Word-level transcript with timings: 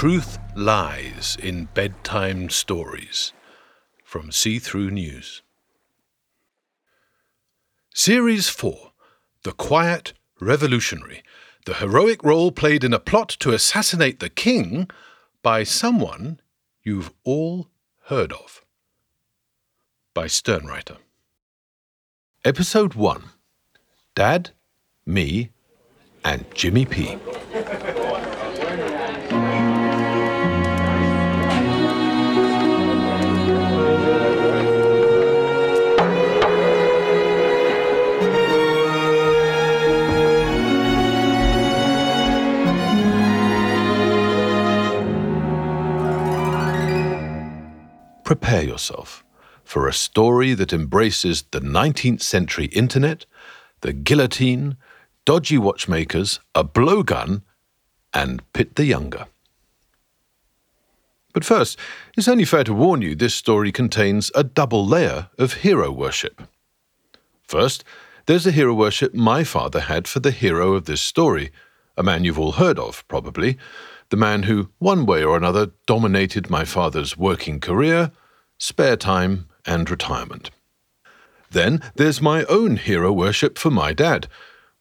Truth 0.00 0.38
Lies 0.56 1.36
in 1.42 1.66
Bedtime 1.74 2.48
Stories 2.48 3.34
from 4.02 4.32
See 4.32 4.58
Through 4.58 4.92
News. 4.92 5.42
Series 7.92 8.48
4 8.48 8.92
The 9.42 9.52
Quiet 9.52 10.14
Revolutionary, 10.40 11.22
the 11.66 11.74
heroic 11.74 12.24
role 12.24 12.50
played 12.50 12.82
in 12.82 12.94
a 12.94 12.98
plot 12.98 13.28
to 13.40 13.52
assassinate 13.52 14.20
the 14.20 14.30
king 14.30 14.88
by 15.42 15.64
someone 15.64 16.40
you've 16.82 17.12
all 17.22 17.68
heard 18.04 18.32
of. 18.32 18.64
By 20.14 20.28
Sternwriter. 20.28 20.96
Episode 22.42 22.94
1 22.94 23.24
Dad, 24.14 24.52
Me, 25.04 25.50
and 26.24 26.46
Jimmy 26.54 26.86
P. 26.86 27.18
Prepare 48.50 48.68
yourself 48.68 49.24
for 49.62 49.86
a 49.86 49.92
story 49.92 50.54
that 50.54 50.72
embraces 50.72 51.44
the 51.52 51.60
19th 51.60 52.20
century 52.20 52.64
internet, 52.72 53.24
the 53.82 53.92
guillotine, 53.92 54.76
dodgy 55.24 55.56
watchmakers, 55.56 56.40
a 56.52 56.64
blowgun, 56.64 57.42
and 58.12 58.42
Pitt 58.52 58.74
the 58.74 58.86
Younger. 58.86 59.26
But 61.32 61.44
first, 61.44 61.78
it's 62.16 62.26
only 62.26 62.44
fair 62.44 62.64
to 62.64 62.74
warn 62.74 63.02
you 63.02 63.14
this 63.14 63.36
story 63.36 63.70
contains 63.70 64.32
a 64.34 64.42
double 64.42 64.84
layer 64.84 65.28
of 65.38 65.62
hero 65.62 65.92
worship. 65.92 66.42
First, 67.46 67.84
there's 68.26 68.42
the 68.42 68.50
hero 68.50 68.74
worship 68.74 69.14
my 69.14 69.44
father 69.44 69.82
had 69.82 70.08
for 70.08 70.18
the 70.18 70.32
hero 70.32 70.72
of 70.72 70.86
this 70.86 71.02
story, 71.02 71.52
a 71.96 72.02
man 72.02 72.24
you've 72.24 72.40
all 72.40 72.58
heard 72.58 72.80
of, 72.80 73.06
probably, 73.06 73.58
the 74.08 74.16
man 74.16 74.42
who, 74.42 74.70
one 74.80 75.06
way 75.06 75.22
or 75.22 75.36
another, 75.36 75.70
dominated 75.86 76.50
my 76.50 76.64
father's 76.64 77.16
working 77.16 77.60
career 77.60 78.10
spare 78.60 78.96
time, 78.96 79.48
and 79.66 79.90
retirement. 79.90 80.50
Then 81.50 81.82
there's 81.96 82.22
my 82.22 82.44
own 82.44 82.76
hero 82.76 83.12
worship 83.12 83.58
for 83.58 83.70
my 83.70 83.92
dad, 83.92 84.28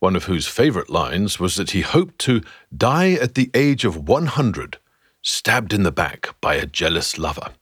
one 0.00 0.14
of 0.14 0.24
whose 0.24 0.46
favourite 0.46 0.90
lines 0.90 1.40
was 1.40 1.56
that 1.56 1.70
he 1.70 1.80
hoped 1.80 2.18
to 2.20 2.42
die 2.76 3.12
at 3.12 3.34
the 3.34 3.50
age 3.54 3.84
of 3.84 4.08
100, 4.08 4.78
stabbed 5.22 5.72
in 5.72 5.84
the 5.84 5.92
back 5.92 6.34
by 6.40 6.54
a 6.54 6.66
jealous 6.66 7.18
lover. 7.18 7.52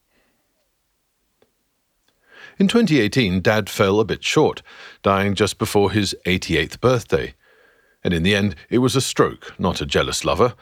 In 2.58 2.68
2018, 2.68 3.42
Dad 3.42 3.68
fell 3.68 4.00
a 4.00 4.04
bit 4.04 4.24
short, 4.24 4.62
dying 5.02 5.34
just 5.34 5.58
before 5.58 5.90
his 5.90 6.16
88th 6.24 6.80
birthday. 6.80 7.34
And 8.02 8.14
in 8.14 8.22
the 8.22 8.34
end, 8.34 8.56
it 8.70 8.78
was 8.78 8.96
a 8.96 9.02
stroke, 9.02 9.54
not 9.58 9.82
a 9.82 9.86
jealous 9.86 10.24
lover. 10.24 10.54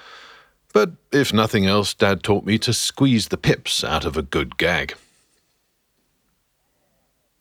But 0.72 0.92
if 1.12 1.32
nothing 1.32 1.66
else, 1.66 1.94
Dad 1.94 2.24
taught 2.24 2.44
me 2.44 2.58
to 2.58 2.72
squeeze 2.72 3.28
the 3.28 3.36
pips 3.36 3.84
out 3.84 4.04
of 4.04 4.16
a 4.16 4.22
good 4.22 4.58
gag. 4.58 4.94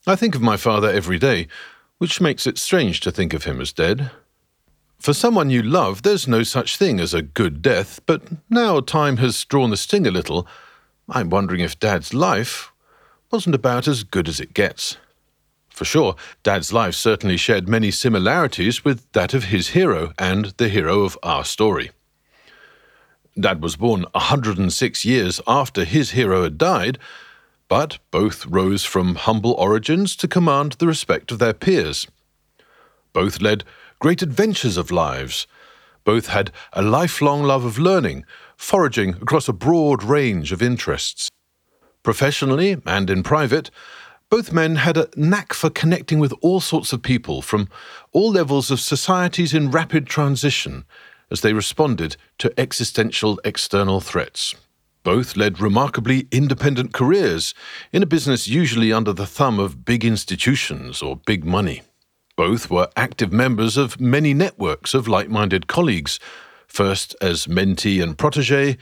I 0.06 0.18
think 0.18 0.36
of 0.36 0.42
my 0.42 0.58
father 0.58 0.90
every 0.90 1.18
day, 1.18 1.48
which 1.98 2.20
makes 2.20 2.46
it 2.46 2.58
strange 2.58 3.00
to 3.02 3.12
think 3.12 3.34
of 3.34 3.46
him 3.46 3.62
as 3.62 3.72
dead. 3.72 4.12
For 5.00 5.14
someone 5.14 5.50
you 5.50 5.64
love, 5.64 6.04
there's 6.04 6.28
no 6.28 6.44
such 6.44 6.76
thing 6.76 7.00
as 7.00 7.14
a 7.14 7.22
good 7.22 7.62
death, 7.62 8.02
but 8.06 8.24
now 8.50 8.81
time 8.81 9.18
has 9.18 9.46
drawn 9.46 9.69
the 9.69 9.78
sting 9.78 10.06
a 10.06 10.12
little, 10.12 10.46
I'm 11.08 11.30
wondering 11.30 11.62
if 11.62 11.80
Dad's 11.80 12.14
life 12.14 12.74
wasn't 13.31 13.56
about 13.56 13.88
as 13.88 14.03
good 14.03 14.28
as 14.28 14.41
it 14.41 14.53
gets. 14.53 14.97
For 15.69 15.86
sure, 15.86 16.16
Dad's 16.44 16.74
life 16.74 16.96
certainly 16.96 17.38
shared 17.38 17.68
many 17.70 17.90
similarities 17.90 18.84
with 18.84 19.09
that 19.14 19.34
of 19.34 19.46
his 19.46 19.70
hero 19.70 20.12
and 20.20 20.47
the 20.58 20.70
hero 20.70 21.02
of 21.02 21.18
our 21.24 21.46
story. 21.46 21.91
Dad 23.40 23.64
was 23.64 23.78
born 23.78 24.06
106 24.12 25.06
years 25.06 25.41
after 25.47 25.85
his 25.85 26.12
hero 26.12 26.44
had 26.44 26.58
died, 26.58 27.00
but 27.68 28.00
both 28.12 28.46
rose 28.46 28.84
from 28.85 29.16
humble 29.16 29.53
origins 29.53 30.16
to 30.18 30.28
command 30.28 30.74
the 30.74 30.88
respect 30.88 31.31
of 31.31 31.40
their 31.40 31.53
peers. 31.53 32.07
Both 33.13 33.41
led 33.41 33.63
great 34.00 34.22
adventures 34.22 34.78
of 34.78 34.91
lives. 34.91 35.47
Both 36.03 36.28
had 36.28 36.52
a 36.73 36.81
lifelong 36.81 37.44
love 37.44 37.63
of 37.63 37.79
learning, 37.79 38.25
foraging 38.57 39.16
across 39.22 39.47
a 39.47 39.53
broad 39.53 40.03
range 40.03 40.52
of 40.52 40.62
interests. 40.62 41.29
Professionally 42.03 42.81
and 42.85 43.09
in 43.09 43.23
private, 43.23 43.72
both 44.29 44.52
men 44.52 44.78
had 44.78 44.97
a 44.97 45.09
knack 45.16 45.53
for 45.53 45.69
connecting 45.69 46.19
with 46.19 46.34
all 46.41 46.59
sorts 46.59 46.91
of 46.91 47.02
people 47.02 47.41
from 47.41 47.69
all 48.12 48.31
levels 48.31 48.72
of 48.72 48.79
societies 48.79 49.53
in 49.53 49.72
rapid 49.72 50.07
transition 50.07 50.85
as 51.29 51.41
they 51.41 51.53
responded 51.53 52.18
to 52.40 52.53
existential 52.59 53.40
external 53.46 54.02
threats. 54.02 54.56
Both 55.03 55.36
led 55.36 55.59
remarkably 55.59 56.28
independent 56.31 56.94
careers 56.94 57.53
in 57.91 58.02
a 58.02 58.08
business 58.08 58.47
usually 58.47 58.94
under 58.94 59.12
the 59.12 59.25
thumb 59.25 59.59
of 59.59 59.84
big 59.84 60.06
institutions 60.06 61.02
or 61.02 61.18
big 61.18 61.44
money. 61.44 61.81
Both 62.38 62.72
were 62.72 62.90
active 62.96 63.31
members 63.31 63.78
of 63.78 64.00
many 64.00 64.34
networks 64.34 64.94
of 64.94 65.08
like 65.08 65.30
minded 65.30 65.68
colleagues, 65.68 66.19
first 66.68 67.16
as 67.22 67.47
mentee 67.47 68.02
and 68.02 68.18
protege, 68.18 68.78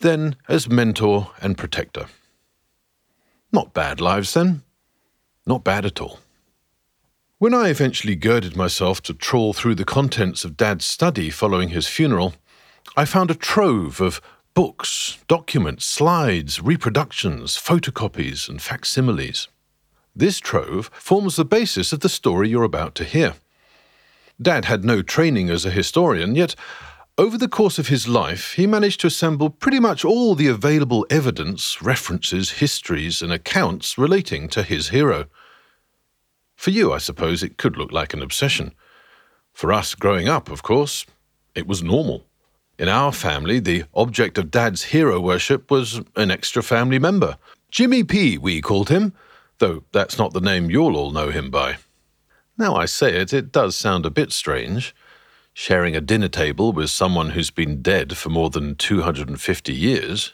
then 0.00 0.36
as 0.48 0.68
mentor 0.68 1.30
and 1.40 1.56
protector. 1.56 2.06
Not 3.52 3.72
bad 3.72 4.00
lives, 4.00 4.34
then. 4.34 4.62
Not 5.46 5.64
bad 5.64 5.86
at 5.86 6.00
all. 6.00 6.18
When 7.38 7.54
I 7.54 7.68
eventually 7.68 8.16
girded 8.16 8.56
myself 8.56 9.00
to 9.02 9.14
trawl 9.14 9.52
through 9.52 9.76
the 9.76 9.84
contents 9.84 10.44
of 10.44 10.56
Dad's 10.56 10.84
study 10.84 11.30
following 11.30 11.70
his 11.70 11.86
funeral, 11.86 12.34
I 12.96 13.06
found 13.06 13.30
a 13.30 13.34
trove 13.34 14.00
of 14.00 14.20
books, 14.54 15.18
documents, 15.28 15.86
slides, 15.86 16.60
reproductions, 16.60 17.56
photocopies, 17.56 18.48
and 18.48 18.60
facsimiles. 18.60 19.48
This 20.14 20.40
trove 20.40 20.90
forms 20.92 21.36
the 21.36 21.44
basis 21.44 21.92
of 21.92 22.00
the 22.00 22.08
story 22.08 22.48
you're 22.48 22.64
about 22.64 22.94
to 22.96 23.04
hear. 23.04 23.34
Dad 24.40 24.64
had 24.64 24.84
no 24.84 25.02
training 25.02 25.50
as 25.50 25.64
a 25.64 25.70
historian, 25.70 26.34
yet 26.34 26.54
over 27.18 27.36
the 27.36 27.48
course 27.48 27.78
of 27.78 27.88
his 27.88 28.08
life, 28.08 28.54
he 28.54 28.66
managed 28.66 29.00
to 29.00 29.06
assemble 29.06 29.50
pretty 29.50 29.78
much 29.78 30.06
all 30.06 30.34
the 30.34 30.46
available 30.46 31.06
evidence, 31.10 31.82
references, 31.82 32.52
histories, 32.52 33.20
and 33.20 33.30
accounts 33.30 33.98
relating 33.98 34.48
to 34.48 34.62
his 34.62 34.88
hero. 34.88 35.26
For 36.56 36.70
you, 36.70 36.94
I 36.94 36.98
suppose, 36.98 37.42
it 37.42 37.58
could 37.58 37.76
look 37.76 37.92
like 37.92 38.14
an 38.14 38.22
obsession. 38.22 38.74
For 39.52 39.70
us 39.70 39.94
growing 39.94 40.28
up, 40.28 40.50
of 40.50 40.62
course, 40.62 41.04
it 41.54 41.66
was 41.66 41.82
normal. 41.82 42.24
In 42.80 42.88
our 42.88 43.12
family, 43.12 43.60
the 43.60 43.84
object 43.92 44.38
of 44.38 44.50
Dad's 44.50 44.84
hero 44.84 45.20
worship 45.20 45.70
was 45.70 46.00
an 46.16 46.30
extra 46.30 46.62
family 46.62 46.98
member. 46.98 47.36
Jimmy 47.70 48.02
P, 48.02 48.38
we 48.38 48.62
called 48.62 48.88
him, 48.88 49.12
though 49.58 49.84
that's 49.92 50.16
not 50.16 50.32
the 50.32 50.40
name 50.40 50.70
you'll 50.70 50.96
all 50.96 51.10
know 51.10 51.28
him 51.28 51.50
by. 51.50 51.76
Now 52.56 52.76
I 52.76 52.86
say 52.86 53.16
it, 53.16 53.34
it 53.34 53.52
does 53.52 53.76
sound 53.76 54.06
a 54.06 54.10
bit 54.10 54.32
strange. 54.32 54.94
Sharing 55.52 55.94
a 55.94 56.00
dinner 56.00 56.28
table 56.28 56.72
with 56.72 56.88
someone 56.88 57.30
who's 57.30 57.50
been 57.50 57.82
dead 57.82 58.16
for 58.16 58.30
more 58.30 58.48
than 58.48 58.76
250 58.76 59.74
years. 59.74 60.32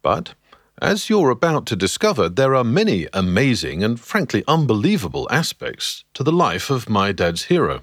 But, 0.00 0.32
as 0.80 1.10
you're 1.10 1.28
about 1.28 1.66
to 1.66 1.76
discover, 1.76 2.30
there 2.30 2.54
are 2.54 2.64
many 2.64 3.06
amazing 3.12 3.84
and 3.84 4.00
frankly 4.00 4.44
unbelievable 4.48 5.28
aspects 5.30 6.04
to 6.14 6.24
the 6.24 6.32
life 6.32 6.70
of 6.70 6.88
my 6.88 7.12
dad's 7.12 7.44
hero. 7.44 7.82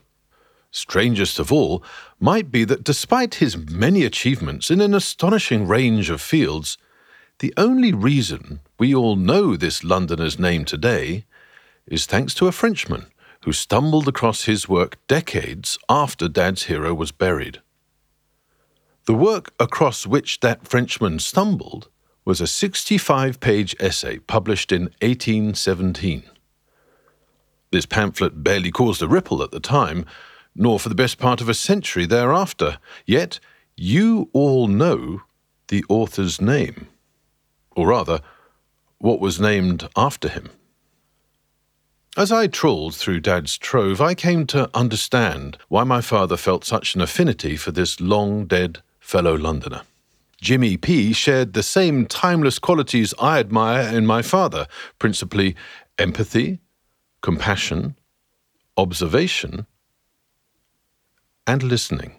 Strangest 0.71 1.39
of 1.39 1.51
all 1.51 1.83
might 2.19 2.51
be 2.51 2.63
that 2.63 2.83
despite 2.83 3.35
his 3.35 3.57
many 3.57 4.03
achievements 4.03 4.69
in 4.69 4.81
an 4.81 4.93
astonishing 4.93 5.67
range 5.67 6.09
of 6.09 6.21
fields, 6.21 6.77
the 7.39 7.53
only 7.57 7.93
reason 7.93 8.59
we 8.77 8.93
all 8.93 9.15
know 9.15 9.55
this 9.55 9.83
Londoner's 9.83 10.37
name 10.37 10.65
today 10.65 11.25
is 11.87 12.05
thanks 12.05 12.33
to 12.35 12.47
a 12.47 12.51
Frenchman 12.51 13.07
who 13.45 13.53
stumbled 13.53 14.07
across 14.07 14.43
his 14.43 14.69
work 14.69 14.97
decades 15.07 15.77
after 15.87 16.27
Dad's 16.27 16.63
hero 16.63 16.93
was 16.93 17.11
buried. 17.11 17.61
The 19.05 19.13
work 19.15 19.53
across 19.59 20.05
which 20.05 20.41
that 20.41 20.67
Frenchman 20.67 21.19
stumbled 21.19 21.89
was 22.25 22.41
a 22.41 22.47
65 22.47 23.39
page 23.39 23.75
essay 23.79 24.19
published 24.19 24.71
in 24.71 24.83
1817. 25.01 26.23
This 27.71 27.85
pamphlet 27.85 28.43
barely 28.43 28.71
caused 28.71 29.01
a 29.01 29.07
ripple 29.07 29.41
at 29.41 29.51
the 29.51 29.59
time, 29.59 30.05
nor 30.55 30.79
for 30.79 30.89
the 30.89 30.95
best 30.95 31.17
part 31.17 31.41
of 31.41 31.49
a 31.49 31.53
century 31.53 32.05
thereafter. 32.05 32.77
Yet 33.05 33.39
you 33.75 34.29
all 34.33 34.67
know 34.67 35.21
the 35.69 35.83
author's 35.89 36.41
name. 36.41 36.87
Or 37.75 37.87
rather, 37.87 38.21
what 38.97 39.19
was 39.19 39.39
named 39.39 39.87
after 39.95 40.27
him. 40.27 40.49
As 42.17 42.31
I 42.31 42.47
trawled 42.47 42.95
through 42.95 43.21
Dad's 43.21 43.57
trove, 43.57 44.01
I 44.01 44.13
came 44.13 44.45
to 44.47 44.69
understand 44.73 45.57
why 45.69 45.83
my 45.83 46.01
father 46.01 46.35
felt 46.35 46.65
such 46.65 46.95
an 46.95 47.01
affinity 47.01 47.55
for 47.55 47.71
this 47.71 48.01
long 48.01 48.45
dead 48.45 48.79
fellow 48.99 49.37
Londoner. 49.37 49.83
Jimmy 50.41 50.75
P 50.75 51.13
shared 51.13 51.53
the 51.53 51.63
same 51.63 52.05
timeless 52.05 52.59
qualities 52.59 53.13
I 53.19 53.39
admire 53.39 53.95
in 53.95 54.05
my 54.05 54.21
father, 54.21 54.67
principally 54.97 55.55
empathy, 55.97 56.59
compassion, 57.21 57.95
observation, 58.75 59.65
and 61.49 61.63
listening. 61.63 62.11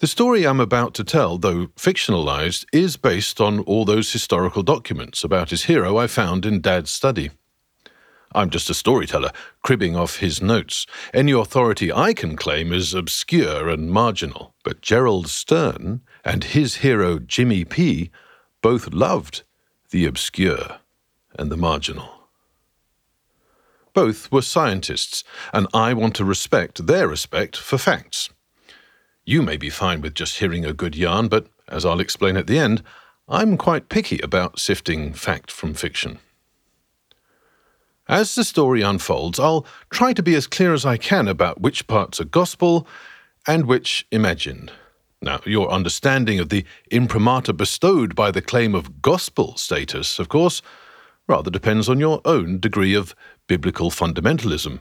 The 0.00 0.06
story 0.06 0.46
I'm 0.46 0.60
about 0.60 0.92
to 0.94 1.04
tell, 1.04 1.38
though 1.38 1.68
fictionalized, 1.68 2.66
is 2.74 2.98
based 2.98 3.40
on 3.40 3.60
all 3.60 3.86
those 3.86 4.12
historical 4.12 4.62
documents 4.62 5.24
about 5.24 5.48
his 5.48 5.64
hero 5.64 5.96
I 5.96 6.08
found 6.08 6.44
in 6.44 6.60
Dad's 6.60 6.90
study. 6.90 7.30
I'm 8.34 8.50
just 8.50 8.68
a 8.68 8.74
storyteller, 8.74 9.30
cribbing 9.62 9.96
off 9.96 10.18
his 10.18 10.42
notes. 10.42 10.84
Any 11.14 11.32
authority 11.32 11.90
I 11.90 12.12
can 12.12 12.36
claim 12.36 12.70
is 12.70 12.92
obscure 12.92 13.70
and 13.70 13.90
marginal. 13.90 14.54
But 14.62 14.82
Gerald 14.82 15.28
Stern 15.28 16.02
and 16.22 16.44
his 16.44 16.76
hero 16.76 17.18
Jimmy 17.18 17.64
P 17.64 18.10
both 18.60 18.92
loved 18.92 19.42
the 19.88 20.04
obscure 20.04 20.80
and 21.38 21.50
the 21.50 21.56
marginal. 21.56 22.23
Both 23.94 24.30
were 24.32 24.42
scientists, 24.42 25.22
and 25.52 25.68
I 25.72 25.94
want 25.94 26.16
to 26.16 26.24
respect 26.24 26.86
their 26.86 27.08
respect 27.08 27.56
for 27.56 27.78
facts. 27.78 28.28
You 29.24 29.40
may 29.40 29.56
be 29.56 29.70
fine 29.70 30.00
with 30.00 30.14
just 30.14 30.38
hearing 30.38 30.64
a 30.64 30.72
good 30.72 30.96
yarn, 30.96 31.28
but 31.28 31.46
as 31.68 31.86
I'll 31.86 32.00
explain 32.00 32.36
at 32.36 32.48
the 32.48 32.58
end, 32.58 32.82
I'm 33.28 33.56
quite 33.56 33.88
picky 33.88 34.18
about 34.18 34.58
sifting 34.58 35.14
fact 35.14 35.50
from 35.50 35.72
fiction. 35.74 36.18
As 38.06 38.34
the 38.34 38.44
story 38.44 38.82
unfolds, 38.82 39.40
I'll 39.40 39.64
try 39.88 40.12
to 40.12 40.22
be 40.22 40.34
as 40.34 40.46
clear 40.46 40.74
as 40.74 40.84
I 40.84 40.98
can 40.98 41.26
about 41.26 41.62
which 41.62 41.86
parts 41.86 42.20
are 42.20 42.24
gospel 42.24 42.86
and 43.46 43.64
which 43.64 44.06
imagined. 44.10 44.72
Now, 45.22 45.40
your 45.46 45.70
understanding 45.70 46.38
of 46.38 46.50
the 46.50 46.66
imprimatur 46.90 47.54
bestowed 47.54 48.14
by 48.14 48.30
the 48.30 48.42
claim 48.42 48.74
of 48.74 49.00
gospel 49.00 49.56
status, 49.56 50.18
of 50.18 50.28
course, 50.28 50.60
rather 51.26 51.50
depends 51.50 51.88
on 51.88 51.98
your 51.98 52.20
own 52.26 52.58
degree 52.60 52.92
of 52.94 53.14
biblical 53.46 53.90
fundamentalism. 53.90 54.80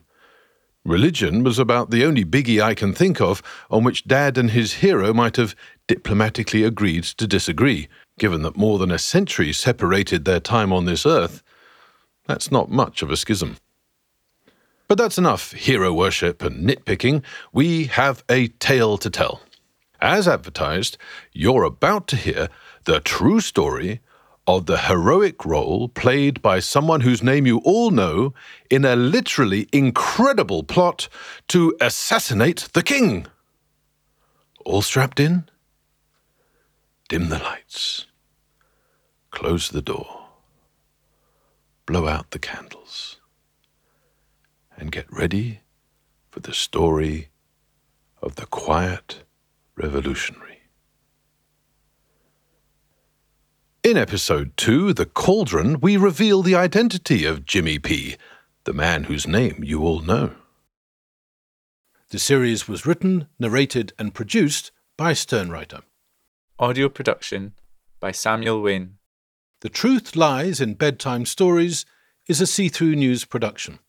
Religion 0.86 1.44
was 1.44 1.60
about 1.60 1.92
the 1.92 2.04
only 2.04 2.25
biggie 2.25 2.62
I 2.62 2.74
can 2.74 2.94
think 2.94 3.21
of 3.21 3.42
on 3.71 3.83
which 3.83 4.06
Dad 4.06 4.38
and 4.38 4.51
his 4.51 4.75
hero 4.75 5.13
might 5.13 5.38
have 5.38 5.56
diplomatically 5.88 6.63
agreed 6.63 7.04
to 7.04 7.25
disagree, 7.25 7.88
given 8.19 8.42
that 8.42 8.57
more 8.57 8.77
than 8.77 8.92
a 8.92 9.00
century 9.00 9.54
separated 9.54 10.25
their 10.25 10.42
time 10.42 10.74
on 10.74 10.86
this 10.86 11.06
earth. 11.06 11.42
That's 12.27 12.51
not 12.51 12.69
much 12.69 13.01
of 13.01 13.12
a 13.12 13.18
schism. 13.18 13.57
But 14.89 14.98
that's 14.98 15.18
enough 15.18 15.54
hero 15.54 15.94
worship 15.94 16.44
and 16.44 16.68
nitpicking. 16.68 17.24
We 17.54 17.86
have 17.86 18.24
a 18.30 18.50
tale 18.50 18.98
to 18.98 19.10
tell. 19.10 19.42
As 20.01 20.27
advertised, 20.27 20.98
you're 21.31 21.63
about 21.63 22.07
to 22.10 22.18
hear 22.18 22.50
the 22.83 23.00
true 23.00 23.39
story 23.39 24.01
of 24.45 24.66
the 24.66 24.78
heroic 24.78 25.45
role 25.45 25.88
played 25.88 26.42
by 26.42 26.60
someone 26.60 27.01
whose 27.01 27.24
name 27.24 27.45
you 27.45 27.60
all 27.60 27.92
know 27.92 28.34
in 28.69 28.86
a 28.86 28.95
literally 28.95 29.68
incredible 29.72 30.63
plot 30.63 31.07
to 31.48 31.75
assassinate 31.80 32.69
the 32.74 32.84
king. 32.84 33.25
All 34.66 34.81
strapped 34.81 35.19
in? 35.19 35.50
Dim 37.10 37.30
the 37.30 37.40
lights. 37.40 38.06
Close 39.31 39.69
the 39.69 39.81
door 39.81 40.24
blow 41.86 42.07
out 42.07 42.31
the 42.31 42.39
candles, 42.39 43.18
and 44.78 44.92
get 44.92 45.06
ready 45.12 45.62
for 46.30 46.39
the 46.39 46.54
story 46.54 47.30
of 48.22 48.36
the 48.36 48.46
quiet 48.46 49.24
revolutionary. 49.75 50.53
In 53.84 53.98
episode 53.98 54.56
2, 54.56 54.94
The 54.94 55.06
Cauldron, 55.06 55.82
we 55.82 55.98
reveal 55.98 56.42
the 56.42 56.56
identity 56.56 57.26
of 57.26 57.46
Jimmy 57.46 57.80
P., 57.80 58.16
the 58.64 58.72
man 58.72 59.04
whose 59.04 59.28
name 59.28 59.62
you 59.62 59.82
all 59.82 60.00
know. 60.00 60.32
The 62.10 62.18
series 62.18 62.66
was 62.66 62.86
written, 62.86 63.28
narrated, 63.38 63.92
and 64.00 64.14
produced 64.14 64.72
by 64.96 65.12
Sternwriter. 65.12 65.82
Audio 66.58 66.88
production 66.88 67.56
by 68.00 68.14
Samuel 68.14 68.62
Wain. 68.62 69.00
The 69.60 69.68
Truth 69.68 70.16
Lies 70.16 70.62
in 70.62 70.76
Bedtime 70.76 71.26
Stories 71.26 71.86
is 72.26 72.40
a 72.40 72.48
See 72.48 72.70
Through 72.70 72.96
News 72.96 73.26
production. 73.26 73.80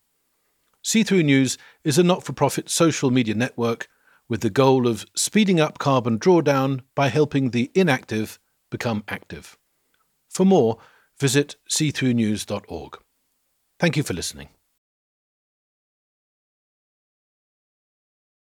See 0.83 1.03
Through 1.03 1.23
News 1.23 1.57
is 1.85 1.97
a 1.97 2.03
not 2.03 2.25
for 2.25 2.33
profit 2.33 2.69
social 2.69 3.11
media 3.11 3.33
network 3.33 3.87
with 4.27 4.41
the 4.41 4.49
goal 4.49 4.89
of 4.89 5.05
speeding 5.15 5.61
up 5.61 5.79
carbon 5.79 6.19
drawdown 6.19 6.81
by 6.95 7.07
helping 7.07 7.51
the 7.51 7.71
inactive 7.73 8.39
become 8.69 9.05
active. 9.07 9.57
For 10.35 10.45
more, 10.45 10.79
visit 11.17 11.55
seethroughnews.org. 11.69 12.97
Thank 13.79 13.95
you 13.95 14.03
for 14.03 14.13
listening. 14.13 14.49